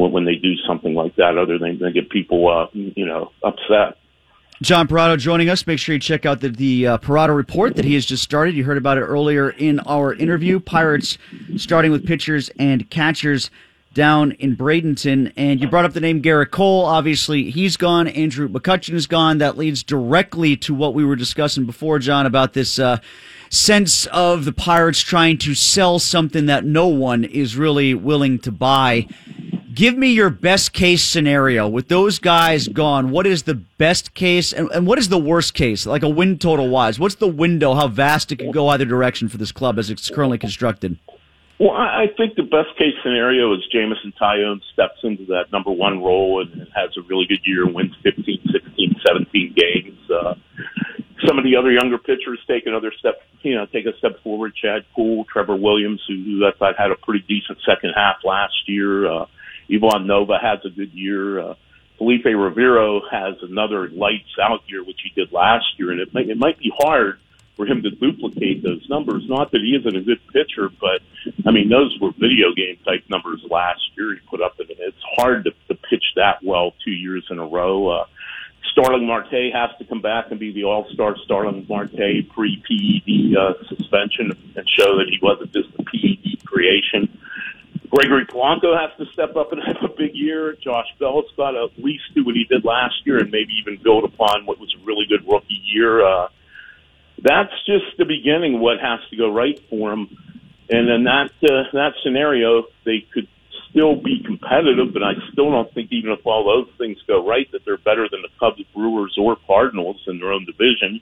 [0.00, 3.32] when, when they do something like that, other than they get people, uh, you know,
[3.44, 3.98] upset.
[4.62, 5.66] John Perrotto joining us.
[5.66, 8.54] Make sure you check out the, the uh, Perrotto report that he has just started.
[8.54, 10.60] You heard about it earlier in our interview.
[10.60, 11.16] Pirates
[11.56, 13.50] starting with pitchers and catchers
[13.94, 15.32] down in Bradenton.
[15.36, 16.84] And you brought up the name Gerrit Cole.
[16.84, 18.06] Obviously, he's gone.
[18.08, 19.38] Andrew McCutchen is gone.
[19.38, 22.98] That leads directly to what we were discussing before, John, about this uh,
[23.48, 28.52] sense of the Pirates trying to sell something that no one is really willing to
[28.52, 29.06] buy.
[29.80, 33.08] Give me your best case scenario with those guys gone.
[33.08, 36.36] What is the best case and, and what is the worst case, like a win
[36.36, 36.98] total wise?
[36.98, 40.10] What's the window, how vast it could go either direction for this club as it's
[40.10, 40.98] currently constructed?
[41.58, 46.02] Well, I think the best case scenario is Jameson Taillon steps into that number one
[46.02, 50.10] role and has a really good year, and wins 15, 16, 17 games.
[50.10, 50.34] Uh,
[51.26, 54.52] some of the other younger pitchers take another step, you know, take a step forward.
[54.60, 58.68] Chad Kuhl, Trevor Williams, who, who I thought had a pretty decent second half last
[58.68, 59.10] year.
[59.10, 59.24] Uh,
[59.72, 61.40] Ivan Nova has a good year.
[61.40, 61.54] Uh,
[61.98, 66.30] Felipe Rivero has another lights out year, which he did last year, and it might,
[66.30, 67.18] it might be hard
[67.56, 69.22] for him to duplicate those numbers.
[69.28, 71.02] Not that he isn't a good pitcher, but
[71.46, 74.96] I mean, those were video game type numbers last year he put up, and it's
[75.16, 77.88] hard to, to pitch that well two years in a row.
[77.88, 78.06] Uh,
[78.72, 84.32] Starling Marte has to come back and be the all-star Starling Marte pre-PED uh, suspension
[84.56, 87.18] and show that he wasn't just a PED creation.
[87.90, 90.56] Gregory Polanco has to step up and have a big year.
[90.62, 93.82] Josh Bell's got to at least do what he did last year and maybe even
[93.82, 96.06] build upon what was a really good rookie year.
[96.06, 96.28] Uh,
[97.22, 100.16] that's just the beginning what has to go right for him.
[100.70, 103.26] And in that uh, that scenario, they could
[103.70, 107.50] still be competitive, but I still don't think even if all those things go right,
[107.52, 111.00] that they're better than the Cubs, Brewers, or Cardinals in their own division.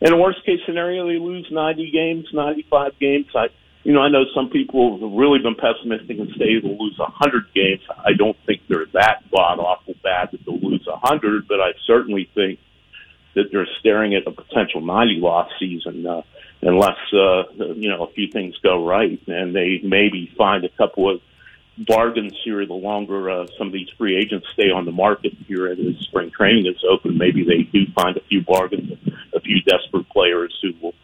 [0.00, 3.26] In a worst case scenario, they lose 90 games, 95 games.
[3.34, 3.48] I,
[3.84, 7.52] you know, I know some people have really been pessimistic and say they'll lose 100
[7.54, 7.80] games.
[7.98, 12.30] I don't think they're that god awful bad that they'll lose 100, but I certainly
[12.34, 12.60] think
[13.34, 16.22] that they're staring at a potential 90 loss season uh,
[16.60, 21.10] unless uh, you know a few things go right, and they maybe find a couple
[21.10, 21.20] of
[21.78, 25.66] bargains here the longer uh, some of these free agents stay on the market here
[25.66, 27.18] as spring training is open.
[27.18, 28.92] Maybe they do find a few bargains,
[29.34, 30.94] a few desperate players who will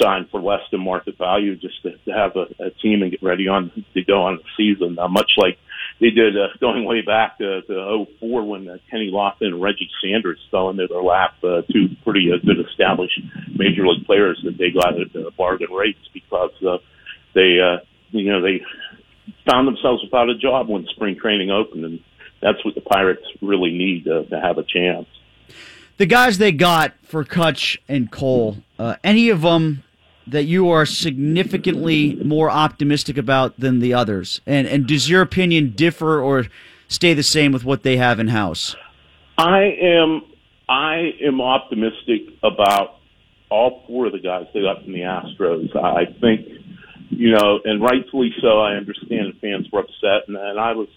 [0.00, 3.22] sign for less than market value just to, to have a, a team and get
[3.22, 4.98] ready on to go on the season.
[4.98, 5.58] Uh, much like
[6.00, 9.90] they did uh, going way back to, to 04 when uh, Kenny Lofton and Reggie
[10.02, 13.20] Sanders fell into their lap, uh, two pretty uh, good established
[13.54, 16.78] major league players that they got at uh, bargain rates because uh,
[17.34, 18.62] they, uh, you know, they
[19.48, 22.00] found themselves without a job when spring training opened, and
[22.40, 25.06] that's what the Pirates really need uh, to have a chance.
[25.96, 29.82] The guys they got for Kutch and Cole, uh, any of them
[30.30, 34.40] that you are significantly more optimistic about than the others?
[34.46, 36.46] And and does your opinion differ or
[36.88, 38.76] stay the same with what they have in house?
[39.36, 40.22] I am
[40.68, 42.96] I am optimistic about
[43.50, 45.74] all four of the guys they got from the Astros.
[45.74, 46.46] I think
[47.10, 48.60] you know, and rightfully so.
[48.60, 50.88] I understand the fans were upset, and, and I was,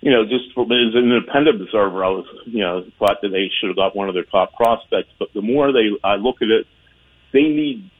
[0.00, 3.68] you know, just as an independent observer, I was, you know, thought that they should
[3.68, 5.10] have got one of their top prospects.
[5.18, 6.66] But the more they, I look at it,
[7.32, 7.90] they need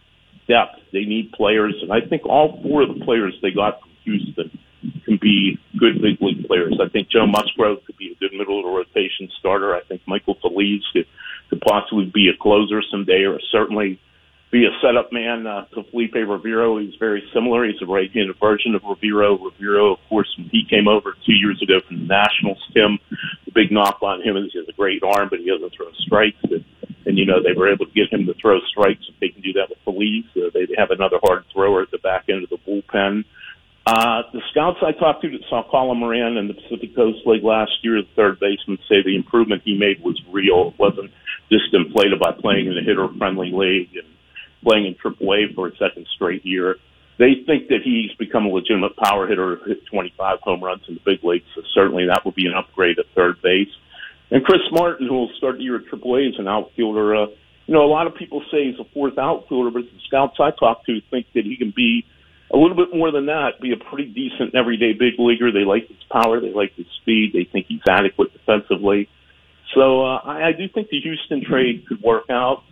[0.49, 0.81] depth.
[0.93, 4.59] They need players, and I think all four of the players they got from Houston
[5.05, 6.79] can be good big league players.
[6.81, 9.75] I think Joe Musgrove could be a good middle of the rotation starter.
[9.75, 11.07] I think Michael Feliz could,
[11.51, 14.01] could possibly be a closer someday, or certainly
[14.53, 16.79] be a setup man uh, to Felipe Rivero.
[16.79, 17.67] He's very similar.
[17.67, 19.37] He's a right-handed version of Rivero.
[19.37, 22.99] Rivero, of course, when he came over two years ago from the Nationals, Tim,
[23.45, 25.91] the big knock on him is he has a great arm, but he doesn't throw
[26.07, 26.39] strikes.
[26.45, 26.65] And,
[27.07, 29.07] and you know, they were able to get him to throw strikes.
[29.09, 31.99] If they can do that with Feliz, uh, they have another hard thrower at the
[31.99, 33.25] back end of the bullpen.
[33.87, 37.45] Uh, the scouts I talked to that saw Colin Moran in the Pacific Coast League
[37.45, 40.75] last year, the third baseman, say the improvement he made was real.
[40.75, 41.13] It wasn't
[41.49, 44.11] just inflated by playing in a hitter-friendly league and
[44.65, 46.77] playing in AAA for a second straight year.
[47.19, 51.01] They think that he's become a legitimate power hitter, hit 25 home runs in the
[51.07, 51.47] big leagues.
[51.55, 53.71] So certainly that would be an upgrade at third base.
[54.31, 57.27] And Chris Martin, who will start the year at AAA as an outfielder, uh,
[57.67, 60.51] you know, a lot of people say he's a fourth outfielder, but the scouts I
[60.51, 62.05] talk to think that he can be
[62.53, 65.51] a little bit more than that, be a pretty decent everyday big leaguer.
[65.51, 69.09] They like his power, they like his speed, they think he's adequate defensively.
[69.75, 72.63] So uh, I, I do think the Houston trade could work out.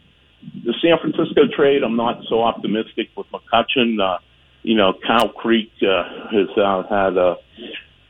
[0.65, 3.99] The San Francisco trade, I'm not so optimistic with McCutchen.
[4.01, 4.19] Uh,
[4.63, 7.37] you know, Kyle Crick uh, has uh, had uh,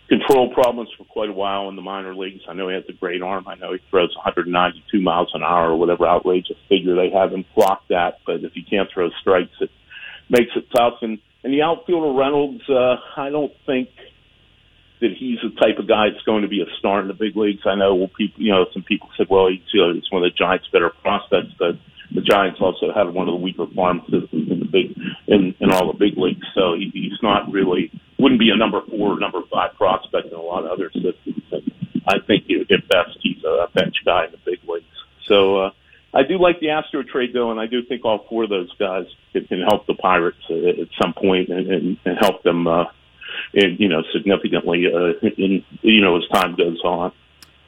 [0.08, 2.42] control problems for quite a while in the minor leagues.
[2.48, 3.48] I know he has a great arm.
[3.48, 7.44] I know he throws 192 miles an hour or whatever outrageous figure they have him
[7.54, 8.18] clocked at.
[8.26, 9.70] But if he can't throw strikes, it
[10.28, 10.94] makes it tough.
[11.02, 13.90] And and the outfielder Reynolds, uh, I don't think
[15.00, 17.36] that he's the type of guy that's going to be a star in the big
[17.36, 17.60] leagues.
[17.66, 20.24] I know well, people, you know, some people said, well, he's, you know, he's one
[20.24, 21.76] of the Giants' better prospects, but
[22.14, 24.86] the Giants also have one of the weaker farm systems big
[25.34, 26.46] in, in all the big leagues.
[26.56, 27.84] So he, he's not really
[28.18, 31.44] wouldn't be a number four or number five prospect in a lot of other systems.
[31.56, 31.64] And
[32.06, 34.96] I think at best he's a bench guy in the big leagues.
[35.30, 35.70] So uh,
[36.12, 38.72] I do like the Astro trade though, and I do think all four of those
[38.78, 42.66] guys can, can help the Pirates uh, at some point and, and, and help them,
[42.66, 42.84] uh,
[43.52, 47.12] in, you know, significantly, uh, in, you know, as time goes on.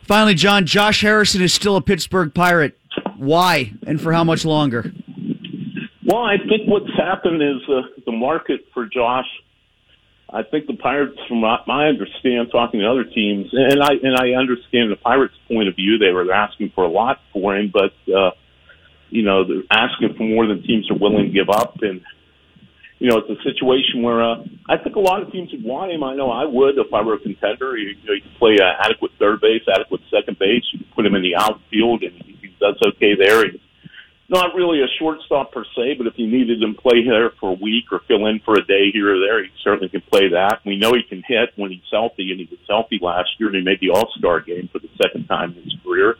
[0.02, 2.78] Finally, John, Josh Harrison is still a Pittsburgh Pirate.
[3.16, 4.92] Why and for how much longer?
[6.06, 9.26] Well, I think what's happened is uh, the market for Josh.
[10.32, 14.38] I think the Pirates, from my understand, talking to other teams, and I and I
[14.38, 15.98] understand the Pirates' point of view.
[15.98, 18.30] They were asking for a lot for him, but uh,
[19.10, 22.00] you know, they're asking for more than teams are willing to give up, and
[22.98, 24.36] you know, it's a situation where uh,
[24.68, 26.04] I think a lot of teams would want him.
[26.04, 27.76] I know I would if I were a contender.
[27.76, 30.62] You, you know, you could play uh, adequate third base, adequate second base.
[30.72, 33.50] You could put him in the outfield, and he does okay there.
[33.50, 33.60] He's
[34.28, 37.58] not really a shortstop per se, but if you needed him play there for a
[37.60, 40.60] week or fill in for a day here or there, he certainly can play that.
[40.64, 43.56] We know he can hit when he's healthy, and he was healthy last year, and
[43.56, 46.16] he made the All Star game for the second time in his career.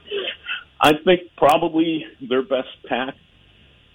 [0.81, 3.15] I think probably their best pack.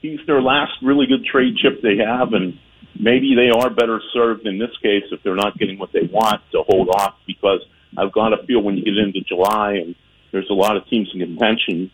[0.01, 2.57] He's their last really good trade chip they have, and
[2.99, 6.41] maybe they are better served in this case if they're not getting what they want
[6.51, 7.61] to hold off because
[7.97, 9.95] I've got to feel when you get into July and
[10.31, 11.91] there's a lot of teams in contention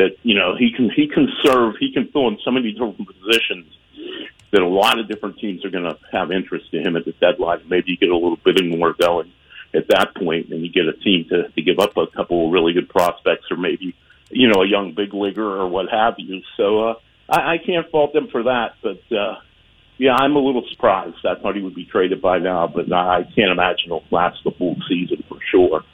[0.00, 2.96] that you know he can he can serve he can fill in so many different
[2.96, 3.66] positions
[4.50, 7.12] that a lot of different teams are going to have interest in him at the
[7.20, 7.60] deadline.
[7.68, 9.30] Maybe you get a little bit more going
[9.74, 12.52] at that point, and you get a team to to give up a couple of
[12.52, 13.94] really good prospects, or maybe
[14.30, 16.40] you know a young big leaguer or what have you.
[16.56, 16.94] So uh,
[17.28, 19.02] I, I can't fault them for that, but.
[19.16, 19.34] uh
[20.00, 21.26] yeah, I'm a little surprised.
[21.26, 24.50] I thought he would be traded by now, but I can't imagine he'll last the
[24.50, 25.84] full season for sure.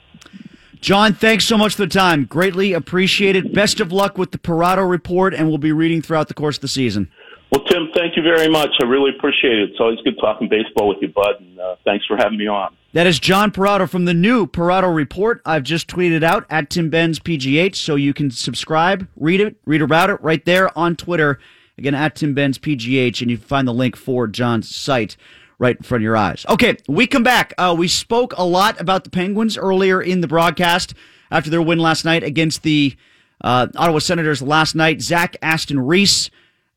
[0.81, 2.25] John, thanks so much for the time.
[2.25, 3.53] Greatly appreciated.
[3.53, 6.61] Best of luck with the Perrotto Report, and we'll be reading throughout the course of
[6.61, 7.09] the season.
[7.51, 8.69] Well, Tim, thank you very much.
[8.81, 9.69] I really appreciate it.
[9.71, 12.75] It's always good talking baseball with you, bud, and uh, thanks for having me on.
[12.93, 15.41] That is John Perrotto from the new Perrotto Report.
[15.45, 19.81] I've just tweeted out at Tim Benz PGH, so you can subscribe, read it, read
[19.81, 21.39] about it right there on Twitter.
[21.77, 25.15] Again, at Tim Benz PGH, and you can find the link for John's site
[25.59, 26.45] right in front of your eyes.
[26.49, 27.53] Okay, we come back.
[27.57, 30.93] Uh, we spoke a lot about the Penguins earlier in the broadcast
[31.31, 32.95] after their win last night against the
[33.41, 35.01] uh, Ottawa Senators last night.
[35.01, 36.29] Zach Aston Reese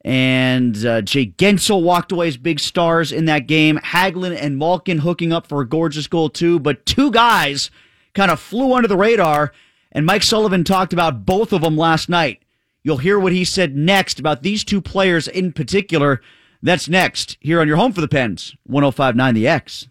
[0.03, 3.79] and uh, Jay Guentzel walked away as big stars in that game.
[3.79, 7.71] Hagelin and Malkin hooking up for a gorgeous goal too, but two guys
[8.15, 9.53] kind of flew under the radar,
[9.93, 12.43] and Mike Sullivan talked about both of them last night.
[12.83, 16.23] You'll hear what he said next about these two players in particular.
[16.63, 19.89] That's next here on your home for the Pens, 1059 The X.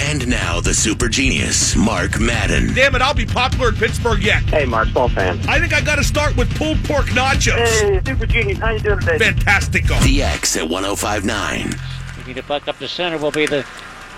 [0.00, 2.72] And now the super genius, Mark Madden.
[2.72, 4.42] Damn it, I'll be popular in Pittsburgh yet.
[4.44, 5.38] Hey, Mark, ball fan.
[5.48, 7.58] I think I got to start with pulled pork nachos.
[7.58, 9.18] Hey, super genius, how you doing today?
[9.18, 10.02] Fantastico.
[10.02, 11.74] The X at 1059.
[12.16, 13.66] Looking to buck up the center will be the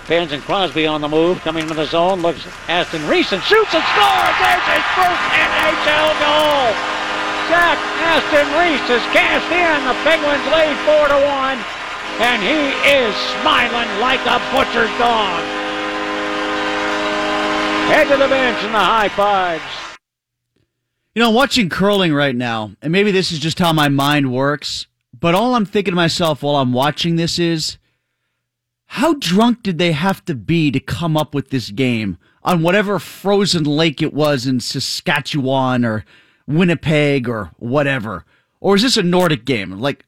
[0.05, 1.41] Pens and Crosby on the move.
[1.41, 2.21] Coming into the zone.
[2.21, 4.35] Looks Aston Reese and shoots and scores.
[4.39, 6.71] There's his first NHL goal.
[7.51, 7.75] Zach
[8.05, 9.77] Aston Reese is cast in.
[9.83, 11.80] The Penguins lead 4 to 1.
[12.21, 15.41] And he is smiling like a butcher's dog.
[17.89, 19.63] Head to the bench and the high fives.
[21.15, 24.31] You know, I'm watching curling right now, and maybe this is just how my mind
[24.31, 24.85] works,
[25.19, 27.79] but all I'm thinking to myself while I'm watching this is
[28.85, 32.99] how drunk did they have to be to come up with this game on whatever
[32.99, 36.05] frozen lake it was in Saskatchewan or
[36.45, 38.25] Winnipeg or whatever?
[38.59, 40.05] Or is this a Nordic game like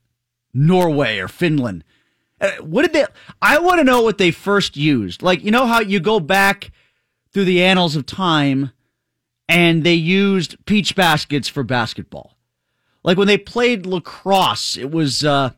[0.53, 1.83] Norway or Finland?
[2.43, 3.05] Uh, what did they?
[3.41, 5.21] I want to know what they first used.
[5.21, 6.71] Like, you know how you go back
[7.31, 8.71] through the annals of time
[9.47, 12.37] and they used peach baskets for basketball.
[13.03, 15.51] Like when they played lacrosse, it was, uh,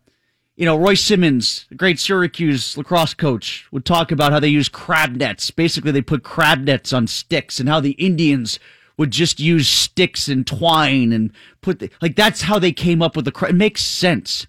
[0.55, 4.69] you know, Roy Simmons, the great Syracuse lacrosse coach, would talk about how they use
[4.69, 5.51] crab nets.
[5.51, 8.59] Basically, they put crab nets on sticks and how the Indians
[8.97, 11.31] would just use sticks and twine and
[11.61, 13.51] put the, like that's how they came up with the crab.
[13.51, 14.47] It makes sense.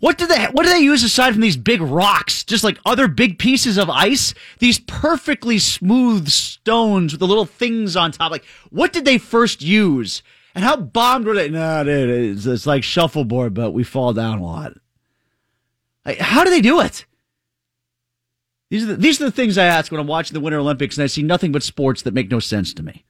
[0.00, 2.42] What do they what do they use aside from these big rocks?
[2.42, 4.34] Just like other big pieces of ice?
[4.58, 8.32] These perfectly smooth stones with the little things on top.
[8.32, 10.22] Like what did they first use?
[10.54, 11.48] And how bombed were they?
[11.48, 14.72] No, dude, it's, it's like shuffleboard, but we fall down a lot.
[16.04, 17.06] Like, how do they do it?
[18.70, 20.96] These are the, these are the things I ask when I'm watching the Winter Olympics,
[20.96, 23.04] and I see nothing but sports that make no sense to me.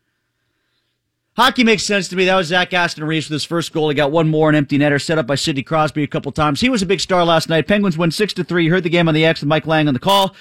[1.40, 2.26] Hockey makes sense to me.
[2.26, 3.88] That was Zach Aston Reese with his first goal.
[3.88, 6.60] He got one more, an empty netter, set up by Sidney Crosby a couple times.
[6.60, 7.66] He was a big star last night.
[7.66, 8.68] Penguins win six to three.
[8.68, 10.36] Heard the game on the X with Mike Lang on the call,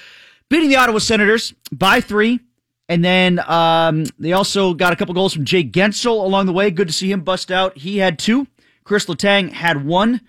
[0.50, 2.42] beating the Ottawa Senators by three.
[2.90, 6.70] And then um, they also got a couple goals from Jay Guentzel along the way.
[6.70, 7.78] Good to see him bust out.
[7.78, 8.48] He had two.
[8.84, 10.20] Chris Letang had one.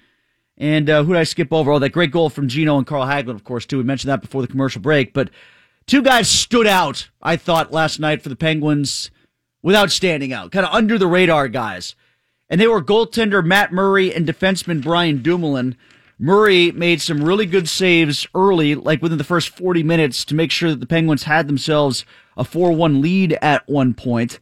[0.57, 1.73] And uh, who did I skip over?
[1.73, 3.79] Oh, that great goal from Gino and Carl Hagelin, of course, too.
[3.79, 5.15] We mentioned that before the commercial break.
[5.15, 5.31] But
[5.89, 9.11] two guys stood out, I thought, last night for the Penguins
[9.63, 11.95] without standing out, kind of under the radar guys.
[12.49, 15.77] And they were goaltender Matt Murray and defenseman Brian Dumoulin.
[16.19, 20.51] Murray made some really good saves early, like within the first 40 minutes, to make
[20.51, 22.05] sure that the Penguins had themselves
[22.37, 24.39] a 4 1 lead at one point.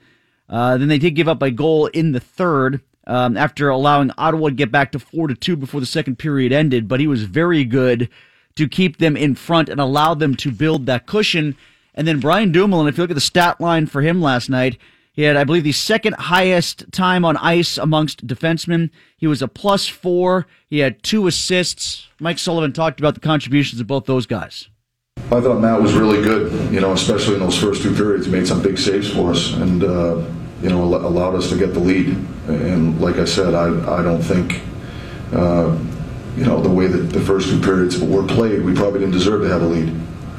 [0.49, 4.49] Uh, then they did give up a goal in the third um, after allowing Ottawa
[4.49, 7.25] to get back to 4 to 2 before the second period ended, but he was
[7.25, 8.09] very good
[8.55, 11.57] to keep them in front and allow them to build that cushion.
[11.95, 14.79] And then Brian Dumoulin, if you look at the stat line for him last night,
[15.19, 18.91] he had, I believe, the second highest time on ice amongst defensemen.
[19.17, 20.47] He was a plus four.
[20.71, 22.07] He had two assists.
[22.21, 24.69] Mike Sullivan talked about the contributions of both those guys.
[25.17, 28.27] I thought Matt was really good, you know, especially in those first two periods.
[28.27, 30.25] He made some big saves for us and, uh,
[30.63, 32.17] you know, allowed us to get the lead.
[32.47, 34.61] And like I said, I, I don't think,
[35.33, 35.77] uh,
[36.37, 39.43] you know, the way that the first two periods were played, we probably didn't deserve
[39.43, 39.93] to have a lead.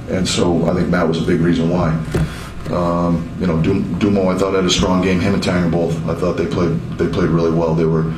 [0.08, 2.02] And so I think Matt was a big reason why.
[2.72, 5.20] Um, you know, Dumo, I thought had a strong game.
[5.20, 5.96] Him and Tanger both.
[6.08, 7.74] I thought they played they played really well.
[7.74, 8.14] They were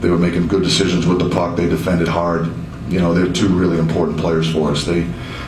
[0.00, 1.56] they were making good decisions with the puck.
[1.56, 2.48] They defended hard.
[2.88, 4.84] You know, they're two really important players for us.
[4.84, 5.02] They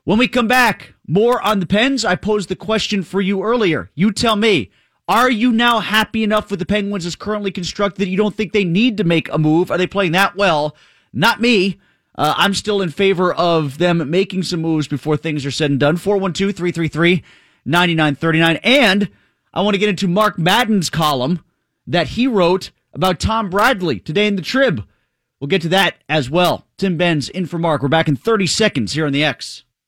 [0.03, 2.05] When we come back, more on the Pens.
[2.05, 3.89] I posed the question for you earlier.
[3.95, 4.71] You tell me,
[5.07, 8.53] are you now happy enough with the Penguins as currently constructed that you don't think
[8.53, 9.69] they need to make a move?
[9.69, 10.75] Are they playing that well?
[11.11, 11.79] Not me.
[12.15, 15.79] Uh, I'm still in favor of them making some moves before things are said and
[15.79, 15.97] done.
[15.97, 17.23] 412 333
[17.65, 18.59] 9939.
[18.63, 19.09] And
[19.53, 21.43] I want to get into Mark Madden's column
[21.85, 24.85] that he wrote about Tom Bradley today in the Trib.
[25.39, 26.65] We'll get to that as well.
[26.77, 27.81] Tim Benz in for Mark.
[27.81, 29.63] We're back in 30 seconds here on the X.